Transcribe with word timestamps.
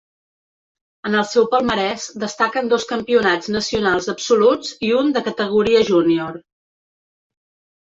En 1.09 1.17
el 1.19 1.27
seu 1.31 1.45
palmarès 1.51 2.07
destaquen 2.25 2.73
dos 2.73 2.87
campionats 2.93 3.53
nacionals 3.59 4.11
absoluts 4.17 4.75
i 4.91 4.93
un 5.05 5.17
de 5.19 5.27
categoria 5.33 5.89
júnior. 5.95 6.47